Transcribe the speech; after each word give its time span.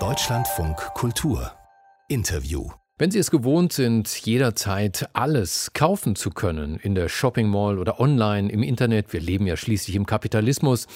Deutschlandfunk 0.00 0.76
Kultur 0.94 1.52
Interview 2.08 2.68
wenn 2.98 3.12
Sie 3.12 3.20
es 3.20 3.30
gewohnt 3.30 3.72
sind, 3.72 4.08
jederzeit 4.24 5.08
alles 5.12 5.72
kaufen 5.74 6.16
zu 6.16 6.30
können, 6.30 6.76
in 6.76 6.96
der 6.96 7.08
Shopping 7.08 7.48
Mall 7.48 7.78
oder 7.78 8.00
online, 8.00 8.50
im 8.50 8.64
Internet, 8.64 9.12
wir 9.12 9.20
leben 9.20 9.46
ja 9.46 9.56
schließlich 9.56 9.94
im 9.94 10.06
Kapitalismus, 10.06 10.88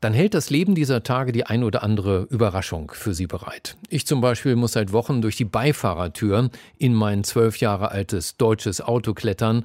dann 0.00 0.12
hält 0.12 0.34
das 0.34 0.50
Leben 0.50 0.74
dieser 0.74 1.02
Tage 1.02 1.32
die 1.32 1.46
ein 1.46 1.64
oder 1.64 1.82
andere 1.82 2.22
Überraschung 2.30 2.92
für 2.92 3.14
Sie 3.14 3.26
bereit. 3.26 3.76
Ich 3.88 4.06
zum 4.06 4.20
Beispiel 4.20 4.56
muss 4.56 4.72
seit 4.72 4.92
Wochen 4.92 5.22
durch 5.22 5.36
die 5.36 5.44
Beifahrertür 5.44 6.50
in 6.78 6.94
mein 6.94 7.24
zwölf 7.24 7.58
Jahre 7.58 7.90
altes 7.90 8.36
deutsches 8.36 8.80
Auto 8.80 9.14
klettern, 9.14 9.64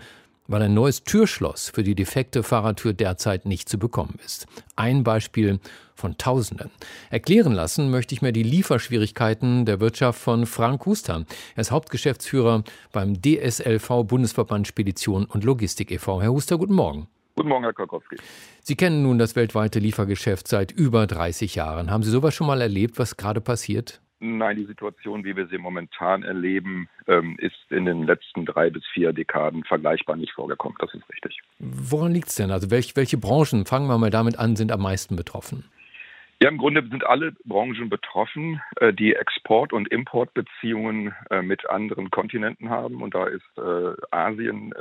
weil 0.52 0.62
ein 0.64 0.74
neues 0.74 1.04
Türschloss 1.04 1.70
für 1.70 1.84
die 1.84 1.96
defekte 1.96 2.44
Fahrertür 2.44 2.94
derzeit 2.94 3.46
nicht 3.46 3.70
zu 3.70 3.80
bekommen 3.80 4.20
ist. 4.26 4.48
Ein 4.76 5.04
Beispiel 5.04 5.60
von 5.96 6.18
Tausenden. 6.18 6.72
Erklären 7.10 7.54
lassen 7.54 7.90
möchte 7.90 8.14
ich 8.14 8.22
mir 8.22 8.34
die 8.34 8.44
Lieferschwierigkeiten 8.44 9.66
der 9.66 9.80
Wirtschaft 9.80 10.20
von 10.20 10.46
Frank 10.46 10.86
Huster. 10.86 11.26
Er 11.56 11.62
ist 11.62 11.72
Hauptgeschäftsführer 11.72 12.64
beim 12.92 13.22
DSLV 13.22 14.04
Bundesverband 14.06 14.68
Spedition 14.68 15.26
und 15.26 15.44
Logistik 15.44 15.92
e.V. 15.92 16.22
Herr 16.22 16.32
Huster, 16.32 16.58
guten 16.58 16.74
Morgen. 16.74 17.08
Guten 17.36 17.50
Morgen, 17.50 17.64
Herr 17.64 17.74
Kolkowski. 17.74 18.18
Sie 18.62 18.76
kennen 18.76 19.04
nun 19.04 19.18
das 19.18 19.36
weltweite 19.36 19.80
Liefergeschäft 19.80 20.48
seit 20.48 20.72
über 20.72 21.08
30 21.08 21.56
Jahren. 21.56 21.90
Haben 21.90 22.04
Sie 22.04 22.12
sowas 22.12 22.34
schon 22.34 22.48
mal 22.48 22.62
erlebt, 22.62 23.00
was 23.00 23.16
gerade 23.16 23.40
passiert? 23.40 24.01
Nein, 24.24 24.56
die 24.56 24.66
Situation, 24.66 25.24
wie 25.24 25.36
wir 25.36 25.48
sie 25.48 25.58
momentan 25.58 26.22
erleben, 26.22 26.88
ähm, 27.08 27.38
ist 27.40 27.56
in 27.72 27.86
den 27.86 28.04
letzten 28.04 28.46
drei 28.46 28.70
bis 28.70 28.86
vier 28.94 29.14
Dekaden 29.14 29.64
vergleichbar 29.64 30.16
nicht 30.16 30.34
vorgekommen. 30.34 30.78
Das 30.80 30.94
ist 30.94 31.10
richtig. 31.10 31.40
Woran 31.58 32.14
liegt 32.14 32.28
es 32.28 32.36
denn? 32.36 32.52
Also 32.52 32.70
welche, 32.70 32.96
welche 32.96 33.18
Branchen, 33.18 33.66
fangen 33.66 33.88
wir 33.88 33.98
mal 33.98 34.12
damit 34.12 34.38
an, 34.38 34.56
sind 34.56 34.72
am 34.72 34.82
meisten 34.82 35.16
betroffen? 35.16 35.64
Ja, 36.42 36.50
im 36.50 36.58
Grunde 36.58 36.82
sind 36.88 37.06
alle 37.06 37.34
Branchen 37.46 37.88
betroffen, 37.88 38.62
äh, 38.78 38.92
die 38.92 39.14
Export- 39.14 39.74
und 39.74 39.88
Importbeziehungen 39.90 41.14
äh, 41.30 41.44
mit 41.44 41.70
anderen 41.70 42.10
Kontinenten 42.10 42.72
haben. 42.72 43.04
Und 43.04 43.14
da 43.14 43.26
ist 43.26 43.44
äh, 43.58 43.94
Asien 44.10 44.74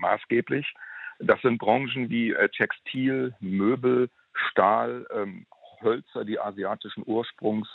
maßgeblich. 0.00 0.74
Das 1.18 1.40
sind 1.42 1.58
Branchen 1.58 2.08
wie 2.10 2.34
Textil, 2.56 3.34
Möbel, 3.40 4.08
Stahl, 4.32 5.06
ähm, 5.14 5.46
Hölzer, 5.82 6.24
die 6.24 6.38
asiatischen 6.38 7.02
Ursprungs 7.04 7.68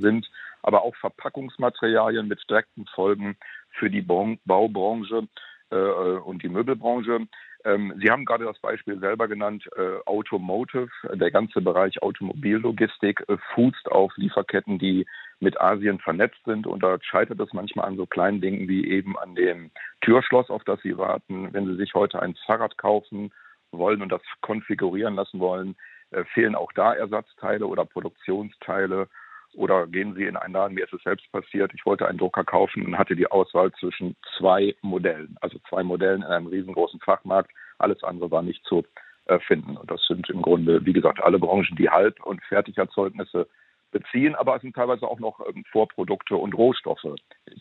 sind, 0.00 0.28
aber 0.64 0.82
auch 0.82 0.96
Verpackungsmaterialien 0.96 2.26
mit 2.26 2.42
direkten 2.48 2.86
Folgen 2.94 3.36
für 3.70 3.90
die 3.90 4.02
Baubranche 4.02 5.28
äh, 5.70 5.76
und 5.76 6.42
die 6.42 6.48
Möbelbranche. 6.48 7.26
Ähm, 7.64 7.94
Sie 8.00 8.10
haben 8.10 8.24
gerade 8.24 8.44
das 8.44 8.58
Beispiel 8.58 8.98
selber 8.98 9.28
genannt, 9.28 9.68
äh, 9.76 9.98
Automotive. 10.06 10.90
Der 11.12 11.30
ganze 11.30 11.60
Bereich 11.60 12.02
Automobillogistik 12.02 13.24
äh, 13.28 13.36
fußt 13.54 13.90
auf 13.90 14.12
Lieferketten, 14.16 14.78
die 14.78 15.06
mit 15.40 15.60
Asien 15.60 15.98
vernetzt 15.98 16.40
sind. 16.44 16.66
Und 16.66 16.82
da 16.82 16.98
scheitert 17.00 17.40
es 17.40 17.52
manchmal 17.52 17.86
an 17.86 17.96
so 17.96 18.06
kleinen 18.06 18.40
Dingen 18.40 18.68
wie 18.68 18.88
eben 18.88 19.18
an 19.18 19.34
dem 19.34 19.70
Türschloss, 20.00 20.50
auf 20.50 20.64
das 20.64 20.80
Sie 20.82 20.96
warten. 20.98 21.52
Wenn 21.52 21.66
Sie 21.66 21.76
sich 21.76 21.94
heute 21.94 22.20
ein 22.20 22.34
Fahrrad 22.46 22.76
kaufen 22.78 23.32
wollen 23.70 24.02
und 24.02 24.12
das 24.12 24.22
konfigurieren 24.40 25.14
lassen 25.14 25.40
wollen, 25.40 25.76
äh, 26.10 26.24
fehlen 26.24 26.54
auch 26.54 26.72
da 26.72 26.94
Ersatzteile 26.94 27.66
oder 27.66 27.84
Produktionsteile. 27.84 29.08
Oder 29.54 29.86
gehen 29.86 30.14
Sie 30.14 30.24
in 30.24 30.36
einen 30.36 30.54
Laden, 30.54 30.74
mir 30.74 30.84
ist 30.84 30.92
es 30.92 31.02
selbst 31.02 31.30
passiert, 31.32 31.72
ich 31.74 31.86
wollte 31.86 32.06
einen 32.08 32.18
Drucker 32.18 32.44
kaufen 32.44 32.84
und 32.84 32.98
hatte 32.98 33.16
die 33.16 33.30
Auswahl 33.30 33.72
zwischen 33.78 34.16
zwei 34.36 34.74
Modellen, 34.82 35.36
also 35.40 35.58
zwei 35.68 35.82
Modellen 35.82 36.22
in 36.22 36.28
einem 36.28 36.46
riesengroßen 36.48 37.00
Fachmarkt. 37.00 37.50
Alles 37.78 38.02
andere 38.02 38.30
war 38.30 38.42
nicht 38.42 38.64
zu 38.64 38.84
äh, 39.26 39.38
finden. 39.40 39.76
Und 39.76 39.90
das 39.90 40.04
sind 40.06 40.28
im 40.28 40.42
Grunde, 40.42 40.84
wie 40.84 40.92
gesagt, 40.92 41.22
alle 41.22 41.38
Branchen, 41.38 41.76
die 41.76 41.88
Halb- 41.88 42.24
und 42.24 42.42
Fertigerzeugnisse 42.44 43.46
beziehen, 43.90 44.34
aber 44.34 44.56
es 44.56 44.62
sind 44.62 44.74
teilweise 44.74 45.06
auch 45.06 45.18
noch 45.18 45.40
ähm, 45.48 45.64
Vorprodukte 45.72 46.36
und 46.36 46.52
Rohstoffe, 46.52 47.06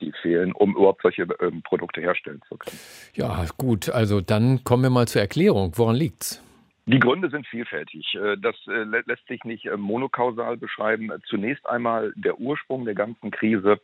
die 0.02 0.12
fehlen, 0.22 0.52
um 0.52 0.76
überhaupt 0.76 1.04
solche 1.04 1.28
ähm, 1.40 1.62
Produkte 1.62 2.02
herstellen 2.02 2.42
zu 2.50 2.58
können. 2.58 2.78
Ja, 3.14 3.46
gut, 3.58 3.90
also 3.90 4.20
dann 4.20 4.64
kommen 4.64 4.84
wir 4.84 4.90
mal 4.90 5.08
zur 5.08 5.22
Erklärung. 5.22 5.72
Woran 5.76 5.96
liegt's? 5.96 6.44
Die 6.86 7.00
Gründe 7.00 7.30
sind 7.30 7.48
vielfältig. 7.48 8.14
Äh, 8.16 8.38
das 8.38 8.56
äh, 8.68 8.84
lässt 8.84 9.28
sich 9.28 9.44
nicht 9.46 9.66
äh, 9.66 9.78
monokausal 9.78 10.58
beschreiben. 10.58 11.12
Zunächst 11.26 11.66
einmal 11.68 12.12
der 12.16 12.40
Ursprung 12.40 12.86
der 12.86 12.96
ganzen 12.96 13.32
Krise, 13.32 13.80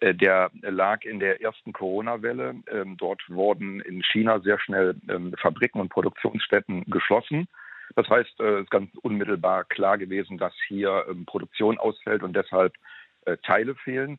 der 0.00 0.50
lag 0.62 1.04
in 1.04 1.20
der 1.20 1.40
ersten 1.42 1.72
Corona-Welle. 1.72 2.56
Ähm, 2.66 2.96
dort 2.96 3.22
wurden 3.28 3.80
in 3.80 4.02
China 4.02 4.40
sehr 4.40 4.58
schnell 4.58 4.96
ähm, 5.08 5.32
Fabriken 5.38 5.80
und 5.80 5.90
Produktionsstätten 5.90 6.84
geschlossen. 6.86 7.46
Das 7.94 8.08
heißt, 8.08 8.40
es 8.40 8.62
ist 8.62 8.70
ganz 8.70 8.90
unmittelbar 9.02 9.64
klar 9.64 9.98
gewesen, 9.98 10.38
dass 10.38 10.54
hier 10.66 11.04
ähm, 11.08 11.24
Produktion 11.24 11.78
ausfällt 11.78 12.22
und 12.22 12.34
deshalb 12.34 12.74
Teile 13.44 13.76
fehlen. 13.76 14.18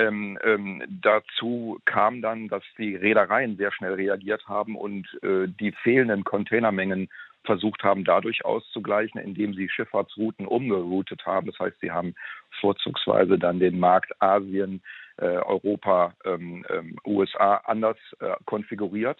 Ähm, 0.00 0.38
ähm, 0.42 0.82
dazu 0.88 1.78
kam 1.84 2.22
dann, 2.22 2.48
dass 2.48 2.64
die 2.78 2.96
Reedereien 2.96 3.58
sehr 3.58 3.70
schnell 3.70 3.94
reagiert 3.94 4.48
haben 4.48 4.74
und 4.74 5.06
äh, 5.22 5.46
die 5.46 5.72
fehlenden 5.72 6.24
Containermengen 6.24 7.10
versucht 7.44 7.82
haben, 7.82 8.04
dadurch 8.04 8.44
auszugleichen, 8.44 9.20
indem 9.20 9.54
sie 9.54 9.68
Schifffahrtsrouten 9.68 10.46
umgeroutet 10.46 11.24
haben. 11.26 11.46
Das 11.46 11.58
heißt, 11.58 11.80
sie 11.80 11.90
haben 11.90 12.14
vorzugsweise 12.60 13.38
dann 13.38 13.60
den 13.60 13.78
Markt 13.78 14.12
Asien, 14.20 14.82
äh, 15.16 15.24
Europa, 15.24 16.14
ähm, 16.24 16.64
ähm, 16.68 16.96
USA 17.06 17.56
anders 17.64 17.98
äh, 18.20 18.34
konfiguriert. 18.44 19.18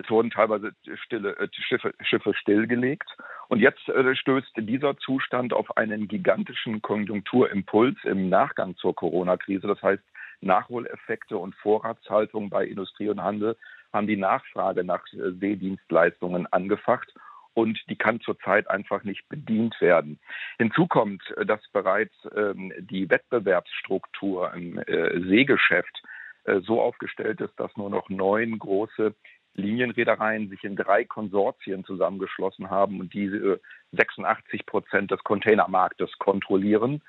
Es 0.00 0.08
wurden 0.10 0.30
teilweise 0.30 0.72
stille, 1.04 1.36
äh, 1.38 1.48
Schiffe, 1.52 1.92
Schiffe, 2.00 2.32
stillgelegt. 2.34 3.08
Und 3.48 3.60
jetzt 3.60 3.88
äh, 3.88 4.14
stößt 4.14 4.52
dieser 4.56 4.96
Zustand 4.98 5.52
auf 5.52 5.76
einen 5.76 6.06
gigantischen 6.06 6.82
Konjunkturimpuls 6.82 7.96
im 8.04 8.28
Nachgang 8.28 8.76
zur 8.76 8.94
Corona-Krise. 8.94 9.66
Das 9.66 9.82
heißt, 9.82 10.02
Nachholeffekte 10.40 11.36
und 11.36 11.54
Vorratshaltung 11.56 12.48
bei 12.48 12.64
Industrie 12.64 13.08
und 13.08 13.22
Handel 13.22 13.56
haben 13.92 14.06
die 14.06 14.16
Nachfrage 14.16 14.84
nach 14.84 15.02
äh, 15.12 15.32
Seedienstleistungen 15.40 16.46
angefacht 16.52 17.12
und 17.58 17.80
die 17.90 17.96
kann 17.96 18.20
zurzeit 18.20 18.70
einfach 18.70 19.02
nicht 19.02 19.28
bedient 19.28 19.80
werden. 19.80 20.20
Hinzu 20.58 20.86
kommt, 20.86 21.22
äh, 21.36 21.44
dass 21.44 21.60
bereits 21.72 22.14
ähm, 22.36 22.72
die 22.78 23.10
Wettbewerbsstruktur 23.10 24.54
im 24.54 24.78
äh, 24.78 25.20
Seegeschäft 25.22 26.02
äh, 26.44 26.60
so 26.60 26.80
aufgestellt 26.80 27.40
ist, 27.40 27.58
dass 27.58 27.76
nur 27.76 27.90
noch 27.90 28.08
neun 28.10 28.60
große 28.60 29.12
Linienreedereien 29.54 30.48
sich 30.50 30.62
in 30.62 30.76
drei 30.76 31.04
Konsortien 31.04 31.84
zusammengeschlossen 31.84 32.70
haben 32.70 33.00
und 33.00 33.12
diese 33.12 33.60
86 33.90 34.64
Prozent 34.64 35.10
des 35.10 35.24
Containermarktes 35.24 36.12
kontrollieren 36.20 37.02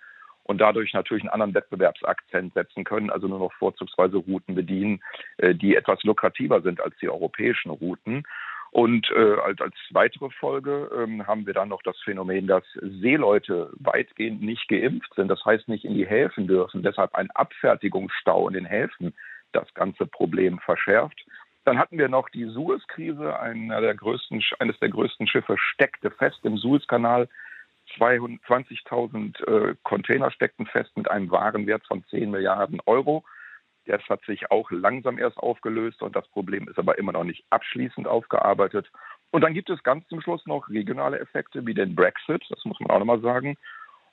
und 0.45 0.59
dadurch 0.59 0.93
natürlich 0.93 1.21
einen 1.21 1.29
anderen 1.29 1.53
Wettbewerbsakzent 1.53 2.55
setzen 2.55 2.85
können, 2.85 3.11
also 3.11 3.27
nur 3.27 3.37
noch 3.37 3.53
vorzugsweise 3.53 4.17
Routen 4.17 4.55
bedienen, 4.55 5.03
die 5.37 5.75
etwas 5.75 6.01
lukrativer 6.01 6.63
sind 6.63 6.81
als 6.81 6.97
die 6.97 7.09
europäischen 7.09 7.69
Routen. 7.69 8.23
Und 8.71 9.09
äh, 9.11 9.35
als, 9.43 9.59
als 9.61 9.75
weitere 9.91 10.29
Folge 10.29 10.89
ähm, 10.95 11.25
haben 11.25 11.47
wir 11.47 11.53
dann 11.53 11.69
noch 11.69 11.81
das 11.81 11.97
Phänomen, 12.01 12.45
dass 12.47 12.63
Seeleute 12.73 13.71
weitgehend 13.79 14.43
nicht 14.43 14.67
geimpft 14.67 15.13
sind, 15.15 15.27
das 15.27 15.43
heißt 15.43 15.67
nicht 15.67 15.85
in 15.85 15.95
die 15.95 16.07
Häfen 16.07 16.47
dürfen, 16.47 16.83
deshalb 16.83 17.15
ein 17.15 17.31
Abfertigungsstau 17.31 18.47
in 18.47 18.53
den 18.53 18.65
Häfen 18.65 19.15
das 19.53 19.73
ganze 19.73 20.05
Problem 20.05 20.59
verschärft. 20.59 21.25
Dann 21.65 21.79
hatten 21.79 21.97
wir 21.97 22.09
noch 22.09 22.29
die 22.29 22.45
Suez-Krise, 22.45 23.39
eines 23.39 23.79
der 24.79 24.89
größten 24.89 25.27
Schiffe 25.27 25.55
steckte 25.57 26.11
fest 26.11 26.39
im 26.43 26.57
Suezkanal. 26.57 27.27
20.000 27.97 29.45
äh, 29.45 29.75
Container 29.83 30.31
steckten 30.31 30.67
fest 30.67 30.95
mit 30.95 31.09
einem 31.09 31.31
Warenwert 31.31 31.85
von 31.87 32.03
10 32.05 32.29
Milliarden 32.29 32.79
Euro. 32.85 33.23
Das 33.85 34.01
hat 34.09 34.23
sich 34.25 34.51
auch 34.51 34.69
langsam 34.71 35.17
erst 35.17 35.37
aufgelöst 35.37 36.01
und 36.01 36.15
das 36.15 36.27
Problem 36.29 36.67
ist 36.67 36.77
aber 36.77 36.97
immer 36.97 37.11
noch 37.11 37.23
nicht 37.23 37.43
abschließend 37.49 38.07
aufgearbeitet. 38.07 38.91
Und 39.31 39.41
dann 39.41 39.53
gibt 39.53 39.69
es 39.69 39.83
ganz 39.83 40.07
zum 40.07 40.21
Schluss 40.21 40.45
noch 40.45 40.69
regionale 40.69 41.19
Effekte 41.19 41.65
wie 41.65 41.73
den 41.73 41.95
Brexit, 41.95 42.43
das 42.49 42.63
muss 42.65 42.79
man 42.79 42.91
auch 42.91 42.99
nochmal 42.99 43.21
sagen. 43.21 43.57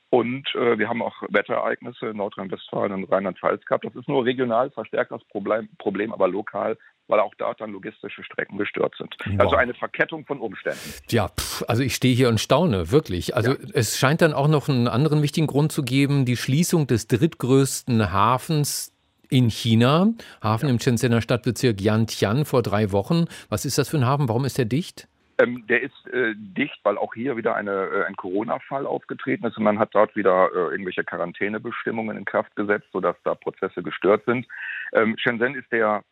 Und 0.09 0.55
äh, 0.55 0.79
wir 0.79 0.89
haben 0.89 1.03
auch 1.03 1.21
Wetterereignisse 1.29 2.07
in 2.07 2.17
Nordrhein-Westfalen 2.19 2.93
und 2.93 3.11
Rheinland-Pfalz 3.11 3.65
gehabt. 3.67 3.85
Das 3.85 3.97
ist 3.97 4.09
nur 4.09 4.25
regional, 4.25 4.71
verstärkt 4.71 5.11
das 5.11 5.25
Problem, 5.25 5.69
Problem 5.79 6.13
aber 6.13 6.29
lokal 6.29 6.79
weil 7.09 7.21
auch 7.21 7.35
dort 7.39 7.61
dann 7.61 7.71
logistische 7.71 8.23
Strecken 8.25 8.59
gestört 8.59 8.95
sind. 8.99 9.15
Wow. 9.25 9.41
Also 9.41 9.57
eine 9.57 9.75
Verkettung 9.75 10.25
von 10.27 10.41
Umständen. 10.41 10.81
Ja, 11.09 11.29
pff, 11.29 11.65
also 11.69 11.83
ich 11.83 11.95
stehe 11.95 12.15
hier 12.15 12.29
und 12.29 12.41
staune, 12.41 12.91
wirklich. 12.91 13.37
Also 13.37 13.53
ja. 13.53 13.59
es 13.75 13.99
scheint 13.99 14.23
dann 14.23 14.33
auch 14.33 14.49
noch 14.49 14.69
einen 14.69 14.89
anderen 14.89 15.23
wichtigen 15.23 15.47
Grund 15.47 15.73
zu 15.73 15.83
geben, 15.83 16.25
die 16.25 16.37
Schließung 16.37 16.87
des 16.87 17.07
drittgrößten 17.09 18.13
Hafens 18.13 18.93
in 19.31 19.51
China, 19.51 20.13
Hafen 20.43 20.67
ja. 20.67 20.73
im 20.73 20.81
Shenzhener 20.81 21.21
Stadtbezirk 21.21 21.81
Yantian 21.81 22.45
vor 22.45 22.63
drei 22.63 22.93
Wochen. 22.93 23.27
Was 23.49 23.65
ist 23.65 23.79
das 23.79 23.89
für 23.89 23.97
ein 23.97 24.07
Hafen? 24.07 24.29
Warum 24.29 24.45
ist 24.45 24.59
der 24.59 24.65
dicht? 24.65 25.09
Ähm, 25.39 25.67
der 25.69 25.83
ist 25.83 26.07
äh, 26.13 26.35
dicht, 26.35 26.79
weil 26.83 26.97
auch 26.97 27.13
hier 27.13 27.37
wieder 27.37 27.55
eine, 27.55 27.71
äh, 27.71 28.05
ein 28.05 28.17
Corona-Fall 28.17 28.87
aufgetreten 28.87 29.45
ist 29.47 29.59
und 29.59 29.65
man 29.65 29.79
hat 29.79 29.91
dort 29.93 30.17
wieder 30.17 30.49
äh, 30.55 30.71
irgendwelche 30.71 31.05
Quarantänebestimmungen 31.05 32.17
in 32.17 32.25
Kraft 32.25 32.57
gesetzt, 32.57 32.87
sodass 32.93 33.17
da 33.23 33.35
Prozesse 33.35 33.83
gestört 33.83 34.25
sind. 34.25 34.47
Ähm, 34.95 35.17
Shenzhen 35.19 35.55
ist 35.55 35.71
der 35.71 36.03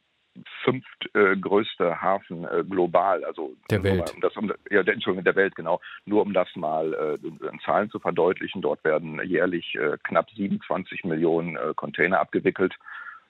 fünftgrößte 0.64 2.00
Hafen 2.00 2.46
global, 2.68 3.24
also 3.24 3.54
der 3.70 3.82
Welt. 3.82 3.98
Mal, 3.98 4.14
um 4.14 4.20
das, 4.20 4.36
um, 4.36 4.52
ja, 4.70 4.82
der, 4.82 4.94
Entschuldigung, 4.94 5.24
der 5.24 5.36
Welt, 5.36 5.54
genau. 5.54 5.80
Nur 6.06 6.22
um 6.22 6.32
das 6.32 6.48
mal 6.56 7.18
in 7.22 7.60
Zahlen 7.64 7.90
zu 7.90 7.98
verdeutlichen, 7.98 8.62
dort 8.62 8.82
werden 8.84 9.20
jährlich 9.24 9.78
knapp 10.02 10.28
27 10.30 11.04
Millionen 11.04 11.56
Container 11.76 12.20
abgewickelt. 12.20 12.74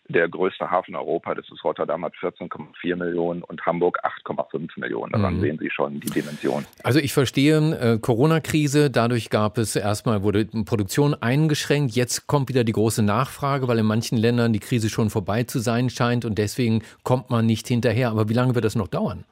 Der 0.08 0.28
größte 0.28 0.70
Hafen 0.70 0.94
Europa, 0.96 1.34
das 1.34 1.46
ist 1.50 1.64
Rotterdam, 1.64 2.04
hat 2.04 2.12
14,4 2.20 2.96
Millionen 2.96 3.42
und 3.42 3.64
Hamburg 3.64 3.98
8,5 4.04 4.68
Millionen. 4.76 5.12
Daran 5.12 5.36
mhm. 5.36 5.40
sehen 5.40 5.58
Sie 5.58 5.70
schon 5.70 5.98
die 6.00 6.10
Dimension. 6.10 6.66
Also 6.82 6.98
ich 6.98 7.14
verstehe, 7.14 7.56
äh, 7.56 7.98
Corona-Krise, 7.98 8.90
dadurch 8.90 9.30
gab 9.30 9.56
es 9.56 9.76
erstmal, 9.76 10.22
wurde 10.22 10.44
Produktion 10.66 11.14
eingeschränkt. 11.14 11.94
Jetzt 11.94 12.26
kommt 12.26 12.50
wieder 12.50 12.64
die 12.64 12.72
große 12.72 13.02
Nachfrage, 13.02 13.66
weil 13.66 13.78
in 13.78 13.86
manchen 13.86 14.18
Ländern 14.18 14.52
die 14.52 14.60
Krise 14.60 14.90
schon 14.90 15.08
vorbei 15.08 15.44
zu 15.44 15.58
sein 15.58 15.88
scheint 15.88 16.26
und 16.26 16.36
deswegen 16.36 16.82
kommt 17.02 17.30
man 17.30 17.46
nicht 17.46 17.66
hinterher. 17.66 18.10
Aber 18.10 18.28
wie 18.28 18.34
lange 18.34 18.54
wird 18.54 18.66
das 18.66 18.76
noch 18.76 18.88
dauern? 18.88 19.24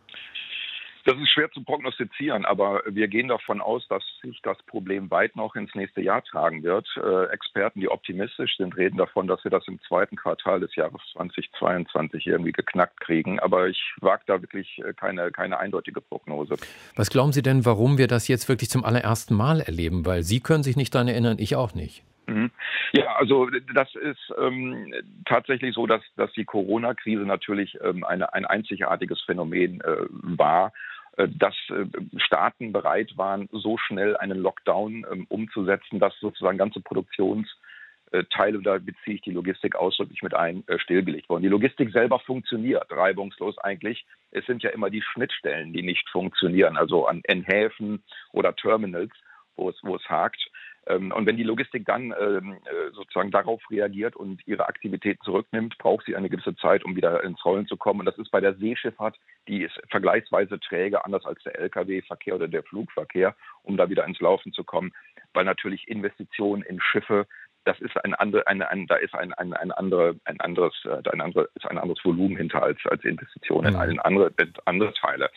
Das 1.04 1.16
ist 1.16 1.30
schwer 1.30 1.50
zu 1.50 1.64
prognostizieren, 1.64 2.44
aber 2.44 2.82
wir 2.86 3.08
gehen 3.08 3.26
davon 3.26 3.60
aus, 3.60 3.86
dass 3.88 4.04
sich 4.22 4.40
das 4.42 4.56
Problem 4.64 5.10
weit 5.10 5.34
noch 5.34 5.56
ins 5.56 5.74
nächste 5.74 6.00
Jahr 6.00 6.22
tragen 6.22 6.62
wird. 6.62 6.86
Äh, 6.96 7.24
Experten, 7.32 7.80
die 7.80 7.88
optimistisch 7.88 8.56
sind, 8.56 8.76
reden 8.76 8.98
davon, 8.98 9.26
dass 9.26 9.42
wir 9.42 9.50
das 9.50 9.66
im 9.66 9.80
zweiten 9.82 10.14
Quartal 10.14 10.60
des 10.60 10.76
Jahres 10.76 11.00
2022 11.14 12.26
irgendwie 12.28 12.52
geknackt 12.52 13.00
kriegen. 13.00 13.40
Aber 13.40 13.66
ich 13.66 13.94
wage 14.00 14.22
da 14.26 14.40
wirklich 14.40 14.80
äh, 14.84 14.92
keine, 14.92 15.32
keine 15.32 15.58
eindeutige 15.58 16.00
Prognose. 16.00 16.54
Was 16.94 17.10
glauben 17.10 17.32
Sie 17.32 17.42
denn, 17.42 17.66
warum 17.66 17.98
wir 17.98 18.06
das 18.06 18.28
jetzt 18.28 18.48
wirklich 18.48 18.70
zum 18.70 18.84
allerersten 18.84 19.34
Mal 19.34 19.60
erleben? 19.60 20.06
Weil 20.06 20.22
Sie 20.22 20.38
können 20.38 20.62
sich 20.62 20.76
nicht 20.76 20.94
daran 20.94 21.08
erinnern, 21.08 21.38
ich 21.40 21.56
auch 21.56 21.74
nicht. 21.74 22.04
Mhm. 22.26 22.50
Ja, 22.92 23.16
also 23.16 23.48
das 23.74 23.94
ist 23.96 24.32
ähm, 24.38 24.94
tatsächlich 25.24 25.74
so, 25.74 25.86
dass, 25.86 26.02
dass 26.16 26.30
die 26.32 26.44
Corona-Krise 26.44 27.22
natürlich 27.22 27.76
ähm, 27.82 28.04
eine, 28.04 28.32
ein 28.34 28.44
einzigartiges 28.44 29.20
Phänomen 29.22 29.80
äh, 29.80 30.06
war 30.10 30.72
dass 31.16 31.54
äh, 31.70 31.86
Staaten 32.16 32.72
bereit 32.72 33.16
waren, 33.16 33.48
so 33.52 33.76
schnell 33.76 34.16
einen 34.16 34.38
Lockdown 34.38 35.06
ähm, 35.10 35.26
umzusetzen, 35.28 36.00
dass 36.00 36.18
sozusagen 36.20 36.58
ganze 36.58 36.80
Produktionsteile, 36.80 38.62
da 38.62 38.78
beziehe 38.78 39.16
ich 39.16 39.20
die 39.20 39.32
Logistik 39.32 39.76
ausdrücklich 39.76 40.22
mit 40.22 40.34
ein, 40.34 40.64
äh, 40.68 40.78
stillgelegt 40.78 41.28
wurden. 41.28 41.42
Die 41.42 41.48
Logistik 41.48 41.92
selber 41.92 42.18
funktioniert 42.20 42.86
reibungslos 42.90 43.58
eigentlich. 43.58 44.06
Es 44.30 44.46
sind 44.46 44.62
ja 44.62 44.70
immer 44.70 44.88
die 44.88 45.02
Schnittstellen, 45.02 45.72
die 45.72 45.82
nicht 45.82 46.08
funktionieren, 46.08 46.76
also 46.76 47.06
an, 47.06 47.22
in 47.28 47.42
Häfen 47.42 48.02
oder 48.32 48.56
Terminals, 48.56 49.12
wo 49.56 49.68
es, 49.68 49.76
wo 49.82 49.96
es 49.96 50.08
hakt. 50.08 50.40
Ähm, 50.86 51.12
und 51.12 51.26
wenn 51.26 51.36
die 51.36 51.42
Logistik 51.44 51.84
dann 51.86 52.14
ähm, 52.18 52.58
äh, 52.64 52.92
sozusagen 52.92 53.30
darauf 53.30 53.62
reagiert 53.70 54.16
und 54.16 54.46
ihre 54.46 54.66
Aktivitäten 54.66 55.22
zurücknimmt, 55.24 55.78
braucht 55.78 56.06
sie 56.06 56.16
eine 56.16 56.28
gewisse 56.28 56.56
Zeit, 56.56 56.84
um 56.84 56.96
wieder 56.96 57.22
ins 57.22 57.44
Rollen 57.44 57.66
zu 57.66 57.76
kommen. 57.76 58.00
Und 58.00 58.06
das 58.06 58.18
ist 58.18 58.30
bei 58.30 58.40
der 58.40 58.54
Seeschifffahrt, 58.54 59.16
die 59.48 59.62
ist 59.62 59.80
vergleichsweise 59.90 60.58
träge, 60.60 61.04
anders 61.04 61.24
als 61.24 61.42
der 61.44 61.58
Lkw-Verkehr 61.60 62.34
oder 62.34 62.48
der 62.48 62.64
Flugverkehr, 62.64 63.34
um 63.62 63.76
da 63.76 63.88
wieder 63.88 64.04
ins 64.04 64.20
Laufen 64.20 64.52
zu 64.52 64.64
kommen, 64.64 64.92
weil 65.34 65.44
natürlich 65.44 65.88
Investitionen 65.88 66.62
in 66.62 66.80
Schiffe 66.80 67.26
das 67.64 67.78
ist 67.80 67.96
ein 68.04 68.14
andere, 68.14 68.46
eine, 68.46 68.68
ein, 68.70 68.86
da 68.86 68.96
ist 68.96 69.14
ein, 69.14 69.32
ein, 69.34 69.52
ein, 69.52 69.70
andere, 69.72 70.16
ein 70.24 70.40
anderes, 70.40 70.74
äh, 70.84 71.08
ein 71.10 71.20
andere, 71.20 71.48
ist 71.54 71.66
ein 71.66 71.78
anderes 71.78 72.04
Volumen 72.04 72.36
hinter 72.36 72.62
als, 72.62 72.78
als 72.86 73.04
Investitionen 73.04 73.74
in, 73.74 73.90
in 73.92 74.00
andere, 74.00 74.32
in 74.38 74.52
andere 74.64 74.92
Teile. 74.94 75.30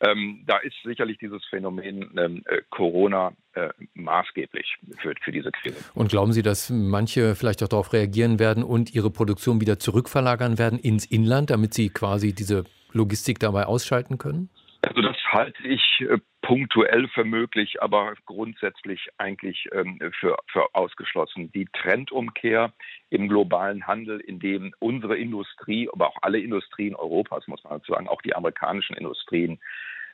Ähm, 0.00 0.44
da 0.46 0.56
ist 0.58 0.76
sicherlich 0.82 1.18
dieses 1.18 1.44
Phänomen 1.46 2.10
ähm, 2.16 2.42
äh, 2.46 2.62
Corona 2.70 3.32
äh, 3.52 3.68
maßgeblich 3.94 4.76
für, 4.98 5.12
für 5.22 5.32
diese 5.32 5.52
Krise. 5.52 5.76
Und 5.94 6.08
glauben 6.08 6.32
Sie, 6.32 6.42
dass 6.42 6.70
manche 6.70 7.34
vielleicht 7.34 7.62
auch 7.62 7.68
darauf 7.68 7.92
reagieren 7.92 8.38
werden 8.38 8.64
und 8.64 8.94
ihre 8.94 9.10
Produktion 9.10 9.60
wieder 9.60 9.78
zurückverlagern 9.78 10.58
werden 10.58 10.78
ins 10.78 11.04
Inland, 11.04 11.50
damit 11.50 11.74
sie 11.74 11.90
quasi 11.90 12.34
diese 12.34 12.64
Logistik 12.92 13.38
dabei 13.40 13.66
ausschalten 13.66 14.16
können? 14.16 14.48
Also 14.82 15.02
das 15.02 15.16
halte 15.32 15.62
ich 15.68 15.82
äh, 16.00 16.18
punktuell 16.42 17.08
für 17.08 17.24
möglich, 17.24 17.82
aber 17.82 18.14
grundsätzlich 18.26 19.08
eigentlich 19.18 19.68
ähm, 19.72 20.00
für, 20.18 20.36
für 20.46 20.74
ausgeschlossen. 20.74 21.52
Die 21.52 21.66
Trendumkehr 21.66 22.72
im 23.10 23.28
globalen 23.28 23.86
Handel, 23.86 24.20
in 24.20 24.40
dem 24.40 24.74
unsere 24.78 25.16
Industrie, 25.16 25.88
aber 25.92 26.08
auch 26.08 26.16
alle 26.22 26.38
Industrien 26.38 26.94
Europas, 26.94 27.46
muss 27.46 27.62
man 27.64 27.80
sagen, 27.86 28.08
auch 28.08 28.22
die 28.22 28.34
amerikanischen 28.34 28.96
Industrien, 28.96 29.60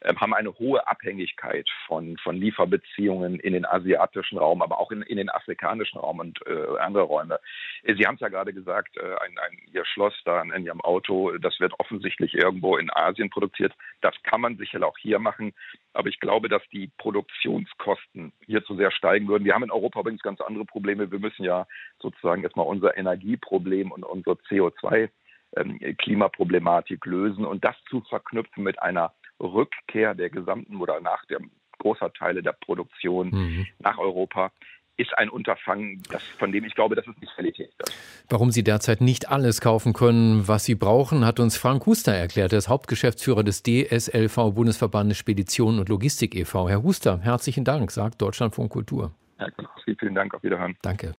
haben 0.04 0.34
eine 0.34 0.56
hohe 0.58 0.86
Abhängigkeit 0.86 1.68
von, 1.86 2.16
von 2.18 2.36
Lieferbeziehungen 2.36 3.40
in 3.40 3.52
den 3.52 3.64
asiatischen 3.64 4.38
Raum, 4.38 4.62
aber 4.62 4.78
auch 4.78 4.90
in, 4.90 5.02
in 5.02 5.16
den 5.16 5.30
afrikanischen 5.30 5.98
Raum 5.98 6.20
und 6.20 6.40
äh, 6.46 6.78
andere 6.78 7.04
Räume. 7.04 7.40
Sie 7.84 8.06
haben 8.06 8.16
es 8.16 8.20
ja 8.20 8.28
gerade 8.28 8.52
gesagt, 8.52 8.96
äh, 8.96 9.00
ein, 9.00 9.38
ein, 9.38 9.58
Ihr 9.72 9.84
Schloss 9.84 10.14
da 10.24 10.42
in 10.42 10.64
Ihrem 10.64 10.80
Auto, 10.80 11.36
das 11.38 11.58
wird 11.60 11.72
offensichtlich 11.78 12.34
irgendwo 12.34 12.76
in 12.76 12.90
Asien 12.90 13.30
produziert. 13.30 13.72
Das 14.00 14.14
kann 14.22 14.40
man 14.40 14.56
sicher 14.56 14.84
auch 14.86 14.98
hier 14.98 15.18
machen. 15.18 15.52
Aber 15.92 16.08
ich 16.08 16.20
glaube, 16.20 16.48
dass 16.48 16.62
die 16.72 16.90
Produktionskosten 16.98 18.32
hier 18.44 18.62
zu 18.64 18.76
sehr 18.76 18.90
steigen 18.90 19.28
würden. 19.28 19.44
Wir 19.44 19.54
haben 19.54 19.64
in 19.64 19.70
Europa 19.70 20.00
übrigens 20.00 20.22
ganz 20.22 20.40
andere 20.40 20.64
Probleme. 20.64 21.10
Wir 21.10 21.18
müssen 21.18 21.44
ja 21.44 21.66
sozusagen 22.00 22.42
erstmal 22.42 22.66
unser 22.66 22.96
Energieproblem 22.96 23.90
und 23.90 24.04
unsere 24.04 24.36
CO2 24.48 25.08
ähm, 25.56 25.78
Klimaproblematik 25.98 27.06
lösen 27.06 27.44
und 27.44 27.64
das 27.64 27.76
zu 27.88 28.02
verknüpfen 28.02 28.62
mit 28.62 28.80
einer 28.82 29.14
Rückkehr 29.40 30.14
der 30.14 30.30
gesamten 30.30 30.76
oder 30.76 31.00
nach 31.00 31.24
der 31.26 31.40
großer 31.78 32.12
Teile 32.12 32.42
der 32.42 32.52
Produktion 32.52 33.30
mhm. 33.30 33.66
nach 33.78 33.98
Europa 33.98 34.50
ist 34.98 35.16
ein 35.18 35.28
Unterfangen, 35.28 36.02
das, 36.10 36.22
von 36.22 36.52
dem 36.52 36.64
ich 36.64 36.74
glaube, 36.74 36.94
dass 36.94 37.06
es 37.06 37.16
nicht 37.20 37.36
Realität 37.36 37.70
ist. 37.78 38.24
Warum 38.30 38.50
Sie 38.50 38.64
derzeit 38.64 39.00
nicht 39.00 39.28
alles 39.28 39.60
kaufen 39.60 39.92
können, 39.92 40.48
was 40.48 40.64
Sie 40.64 40.74
brauchen, 40.74 41.24
hat 41.24 41.38
uns 41.38 41.56
Frank 41.56 41.84
Huster 41.86 42.14
erklärt. 42.14 42.52
Er 42.52 42.58
ist 42.58 42.68
Hauptgeschäftsführer 42.68 43.44
des 43.44 43.62
DSLV 43.62 44.54
Bundesverbandes 44.54 45.18
Spedition 45.18 45.78
und 45.78 45.88
Logistik 45.88 46.34
e.V. 46.34 46.68
Herr 46.68 46.82
Huster, 46.82 47.20
herzlichen 47.20 47.64
Dank, 47.64 47.90
sagt 47.90 48.22
Deutschlandfunk 48.22 48.72
Kultur. 48.72 49.14
Herr 49.36 49.50
Konowski, 49.50 49.94
vielen 49.98 50.14
Dank, 50.14 50.32
auf 50.32 50.42
Wiederhören. 50.42 50.76
Danke. 50.80 51.14